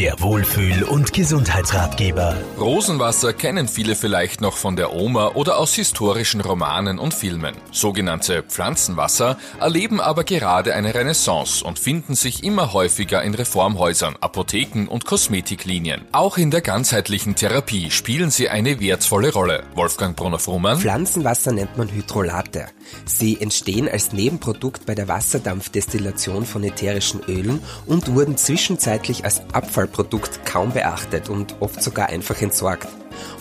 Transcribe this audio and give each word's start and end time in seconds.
Der 0.00 0.18
Wohlfühl- 0.18 0.84
und 0.84 1.12
Gesundheitsratgeber. 1.12 2.34
Rosenwasser 2.58 3.34
kennen 3.34 3.68
viele 3.68 3.94
vielleicht 3.94 4.40
noch 4.40 4.56
von 4.56 4.74
der 4.74 4.94
Oma 4.94 5.32
oder 5.34 5.58
aus 5.58 5.74
historischen 5.74 6.40
Romanen 6.40 6.98
und 6.98 7.12
Filmen. 7.12 7.54
Sogenannte 7.70 8.42
Pflanzenwasser 8.42 9.36
erleben 9.60 10.00
aber 10.00 10.24
gerade 10.24 10.72
eine 10.72 10.94
Renaissance 10.94 11.62
und 11.62 11.78
finden 11.78 12.14
sich 12.14 12.44
immer 12.44 12.72
häufiger 12.72 13.22
in 13.22 13.34
Reformhäusern, 13.34 14.16
Apotheken 14.22 14.86
und 14.88 15.04
Kosmetiklinien. 15.04 16.00
Auch 16.12 16.38
in 16.38 16.50
der 16.50 16.62
ganzheitlichen 16.62 17.34
Therapie 17.34 17.90
spielen 17.90 18.30
sie 18.30 18.48
eine 18.48 18.80
wertvolle 18.80 19.34
Rolle. 19.34 19.64
Wolfgang 19.74 20.16
Brunner-Frumann. 20.16 20.78
Pflanzenwasser 20.78 21.52
nennt 21.52 21.76
man 21.76 21.92
Hydrolate. 21.92 22.68
Sie 23.04 23.38
entstehen 23.38 23.86
als 23.86 24.14
Nebenprodukt 24.14 24.86
bei 24.86 24.94
der 24.94 25.08
Wasserdampfdestillation 25.08 26.46
von 26.46 26.64
ätherischen 26.64 27.20
Ölen 27.28 27.60
und 27.84 28.14
wurden 28.14 28.38
zwischenzeitlich 28.38 29.24
als 29.26 29.42
Abfall 29.52 29.89
Produkt 29.92 30.44
kaum 30.44 30.72
beachtet 30.72 31.28
und 31.28 31.56
oft 31.60 31.82
sogar 31.82 32.08
einfach 32.08 32.40
entsorgt. 32.40 32.88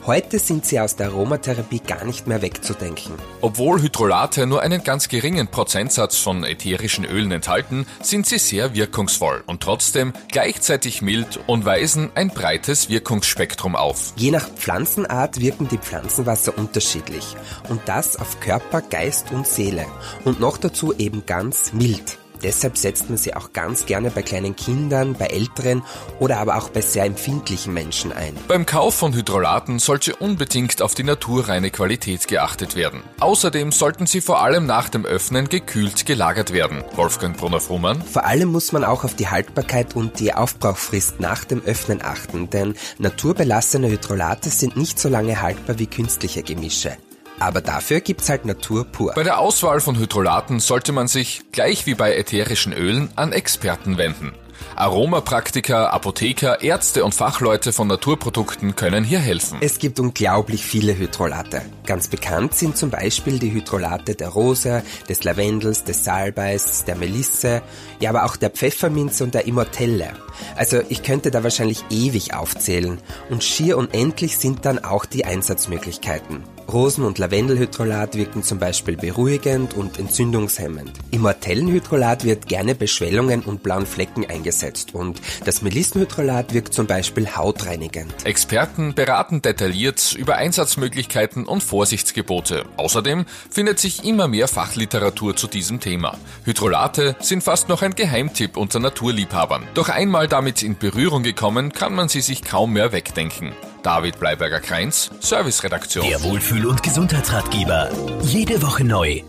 Heute 0.06 0.40
sind 0.40 0.66
sie 0.66 0.80
aus 0.80 0.96
der 0.96 1.08
Aromatherapie 1.08 1.80
gar 1.80 2.04
nicht 2.04 2.28
mehr 2.28 2.42
wegzudenken. 2.42 3.14
Obwohl 3.42 3.82
Hydrolate 3.82 4.48
nur 4.48 4.62
einen 4.62 4.84
ganz 4.84 5.08
geringen 5.08 5.48
Prozentsatz 5.48 6.18
von 6.18 6.44
ätherischen 6.44 7.06
Ölen 7.06 7.32
enthalten, 7.32 7.86
sind 8.02 8.26
sie 8.26 8.40
sehr 8.40 8.74
wirkungsvoll 8.74 9.44
und 9.46 9.62
trotzdem 9.62 10.14
gleichzeitig 10.32 11.02
mild 11.02 11.40
und 11.48 11.66
weisen 11.66 12.12
ein 12.16 12.30
breites 12.30 12.90
Wirkungsspektrum 12.90 13.76
auf. 13.76 14.14
Je 14.16 14.32
nach 14.32 14.50
Pflanzenart 14.50 15.40
wirken 15.40 15.68
die 15.68 15.78
Pflanzenwasser 15.78 16.58
unterschiedlich 16.58 17.36
und 17.70 17.82
das 17.86 18.16
auf 18.16 18.40
Körper, 18.40 18.82
Geist 18.82 19.32
und 19.32 19.48
Seele 19.48 19.86
und 20.26 20.40
noch 20.40 20.58
dazu 20.58 20.94
eben 20.98 21.26
ganz 21.26 21.74
mild. 21.74 22.19
Deshalb 22.44 22.78
setzt 22.78 23.10
man 23.10 23.18
sie 23.18 23.36
auch 23.36 23.54
ganz 23.54 23.86
gerne 23.86 24.12
bei 24.12 24.22
kleinen 24.22 24.56
Kindern, 24.56 25.14
bei 25.14 25.28
älteren 25.28 25.84
oder 26.20 26.40
aber 26.40 26.58
auch 26.58 26.70
bei 26.70 26.82
sehr 26.82 27.06
empfindlichen 27.06 27.74
Menschen 27.74 28.12
ein. 28.12 28.36
Beim 28.48 28.66
Kauf 28.66 28.96
von 28.96 29.14
Hydrolaten 29.14 29.80
sollte 29.80 30.16
unbedingt 30.16 30.82
auf 30.82 30.96
die 30.96 31.04
naturreine 31.04 31.72
Qualität 31.72 32.28
geachtet 32.28 32.76
werden. 32.76 33.02
Außerdem 33.20 33.72
sollten 33.72 34.06
sie 34.06 34.22
vor 34.22 34.42
allem 34.42 34.66
nach 34.66 34.90
dem 34.90 35.06
Öffnen 35.06 35.50
gekühlt 35.50 36.06
gelagert 36.06 36.54
werden. 36.54 36.84
Wolfgang 36.96 37.36
Brunner-Frumann. 37.38 38.02
Vor 38.02 38.26
allem 38.26 38.50
muss 38.50 38.72
man 38.72 38.84
auch 38.84 39.04
auf 39.04 39.16
die 39.16 39.28
Haltbarkeit 39.28 39.96
und 39.96 40.20
die 40.20 40.34
Aufbrauchfrist 40.34 41.20
nach 41.20 41.44
dem 41.44 41.64
Öffnen 41.64 42.02
achten, 42.02 42.50
denn 42.50 42.76
naturbelassene 42.98 43.90
Hydrolate 43.90 44.50
sind 44.50 44.78
nicht 44.78 45.00
so 45.00 45.10
lange 45.10 45.42
haltbar 45.42 45.80
wie 45.80 45.88
künstliche 45.88 46.44
Gemische. 46.44 46.98
Aber 47.40 47.62
dafür 47.62 48.02
gibt's 48.02 48.30
halt 48.30 48.46
Natur 48.46 48.86
pur. 48.86 49.14
Bei 49.16 49.24
der 49.24 49.40
Auswahl 49.40 49.80
von 49.80 49.98
Hydrolaten 49.98 50.60
sollte 50.60 50.92
man 50.92 51.08
sich, 51.08 51.42
gleich 51.52 51.86
wie 51.86 51.96
bei 51.96 52.16
ätherischen 52.16 52.74
Ölen, 52.74 53.10
an 53.16 53.32
Experten 53.32 53.98
wenden. 53.98 54.34
Aromapraktiker, 54.76 55.94
Apotheker, 55.94 56.62
Ärzte 56.62 57.04
und 57.04 57.14
Fachleute 57.14 57.74
von 57.74 57.88
Naturprodukten 57.88 58.76
können 58.76 59.04
hier 59.04 59.20
helfen. 59.20 59.58
Es 59.62 59.80
gibt 59.80 60.00
unglaublich 60.00 60.64
viele 60.64 60.98
Hydrolate. 60.98 61.62
Ganz 61.90 62.08
bekannt 62.08 62.54
sind 62.54 62.78
zum 62.78 62.92
Beispiel 62.92 63.40
die 63.40 63.52
Hydrolate 63.52 64.14
der 64.14 64.28
Rose, 64.28 64.84
des 65.10 65.24
Lavendels, 65.24 65.86
des 65.86 66.04
Salbeis, 66.04 66.86
der 66.86 66.96
Melisse, 66.96 67.64
ja 68.00 68.12
aber 68.12 68.26
auch 68.26 68.36
der 68.36 68.52
Pfefferminze 68.52 69.24
und 69.24 69.34
der 69.34 69.48
Immortelle. 69.48 70.14
Also 70.56 70.82
ich 70.90 71.02
könnte 71.02 71.32
da 71.32 71.44
wahrscheinlich 71.44 71.84
ewig 71.90 72.36
aufzählen. 72.36 73.00
Und 73.32 73.44
schier 73.44 73.76
unendlich 73.76 74.38
sind 74.38 74.66
dann 74.66 74.78
auch 74.78 75.06
die 75.06 75.26
Einsatzmöglichkeiten. 75.26 76.44
Rosen- 76.72 77.04
und 77.04 77.18
Lavendelhydrolat 77.18 78.16
wirken 78.16 78.44
zum 78.44 78.60
Beispiel 78.60 78.96
beruhigend 78.96 79.74
und 79.74 79.98
entzündungshemmend. 79.98 80.92
Immortellenhydrolat 81.10 82.24
wird 82.24 82.48
gerne 82.48 82.76
bei 82.76 82.86
Schwellungen 82.86 83.42
und 83.42 83.64
blauen 83.64 83.88
Flecken 83.88 84.30
eingesetzt 84.30 84.94
und 84.94 85.20
das 85.46 85.64
Melissenhydrolat 85.64 86.54
wirkt 86.54 86.76
zum 86.76 86.86
Beispiel 86.86 87.36
hautreinigend. 87.36 88.14
Experten 88.24 88.94
beraten 88.94 89.42
detailliert 89.42 90.14
über 90.14 90.36
Einsatzmöglichkeiten 90.36 91.46
und 91.46 91.64
Vorsichtsgebote. 91.80 92.66
Außerdem 92.76 93.26
findet 93.50 93.80
sich 93.80 94.04
immer 94.04 94.28
mehr 94.28 94.50
Fachliteratur 94.50 95.38
zu 95.38 95.48
diesem 95.48 95.80
Thema. 95.80 96.18
Hydrolate 96.44 97.16
sind 97.22 97.42
fast 97.42 97.70
noch 97.70 97.82
ein 97.84 97.96
Geheimtipp 97.96 98.58
unter 98.58 98.82
Naturliebhabern. 98.82 99.64
Doch 99.76 99.88
einmal 99.88 100.28
damit 100.28 100.62
in 100.62 100.78
Berührung 100.78 101.24
gekommen, 101.24 101.72
kann 101.72 101.96
man 101.96 102.10
sie 102.10 102.20
sich 102.20 102.44
kaum 102.44 102.74
mehr 102.74 102.92
wegdenken. 102.92 103.54
David 103.82 104.20
Bleiberger-Kreins, 104.20 105.10
Serviceredaktion. 105.22 106.06
Der 106.06 106.22
Wohlfühl- 106.22 106.66
und 106.66 106.84
Gesundheitsratgeber. 106.84 107.90
Jede 108.24 108.62
Woche 108.62 108.84
neu. 108.84 109.22